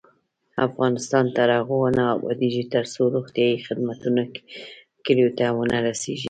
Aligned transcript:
افغانستان 0.67 1.25
تر 1.37 1.47
هغو 1.57 1.79
نه 1.97 2.03
ابادیږي، 2.15 2.63
ترڅو 2.73 3.01
روغتیایی 3.15 3.63
خدمتونه 3.67 4.21
کلیو 5.05 5.29
ته 5.37 5.45
ونه 5.57 5.77
رسیږي. 5.87 6.19